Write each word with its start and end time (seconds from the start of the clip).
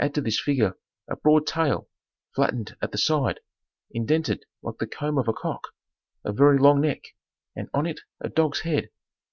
Add 0.00 0.16
to 0.16 0.20
this 0.20 0.40
figure 0.40 0.76
a 1.08 1.14
broad 1.14 1.46
tail, 1.46 1.88
flattened 2.34 2.76
at 2.82 2.90
the 2.90 2.98
side, 2.98 3.38
indented 3.92 4.44
like 4.62 4.78
the 4.78 4.86
comb 4.88 5.16
of 5.16 5.28
a 5.28 5.32
cock, 5.32 5.68
a 6.24 6.32
very 6.32 6.58
long 6.58 6.80
neck, 6.80 7.04
and 7.54 7.70
on 7.72 7.86
it 7.86 8.00
a 8.20 8.28
dog's 8.28 8.62
head. 8.62 8.90